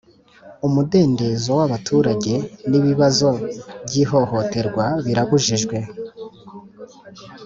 Umudendezo 0.67 1.49
w 1.59 1.61
‘abaturage 1.67 2.33
n’ibibazo 2.69 3.29
by 3.85 3.93
‘ihohoterwa 4.03 4.85
birabujijwe. 5.05 5.77